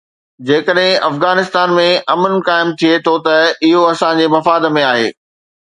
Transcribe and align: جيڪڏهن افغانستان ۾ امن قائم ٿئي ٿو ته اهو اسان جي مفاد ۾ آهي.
جيڪڏهن 0.51 1.03
افغانستان 1.09 1.75
۾ 1.81 1.85
امن 2.15 2.33
قائم 2.49 2.73
ٿئي 2.81 2.97
ٿو 3.09 3.15
ته 3.29 3.37
اهو 3.69 3.87
اسان 3.95 4.23
جي 4.23 4.31
مفاد 4.39 4.71
۾ 4.81 4.87
آهي. 4.93 5.09